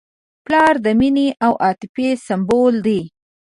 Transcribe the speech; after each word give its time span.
پلار 0.45 0.73
د 0.85 0.87
مینې 0.99 1.27
او 1.45 1.51
عاطفې 1.63 2.09
سمبول 2.27 2.75
دی. 2.85 3.01